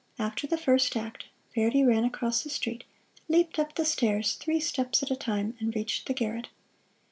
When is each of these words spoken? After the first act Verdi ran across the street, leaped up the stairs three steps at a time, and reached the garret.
After 0.17 0.47
the 0.47 0.57
first 0.57 0.97
act 0.97 1.25
Verdi 1.53 1.83
ran 1.83 2.03
across 2.03 2.41
the 2.41 2.49
street, 2.49 2.85
leaped 3.27 3.59
up 3.59 3.75
the 3.75 3.85
stairs 3.85 4.33
three 4.33 4.59
steps 4.59 5.03
at 5.03 5.11
a 5.11 5.15
time, 5.15 5.55
and 5.59 5.75
reached 5.75 6.07
the 6.07 6.15
garret. 6.15 6.47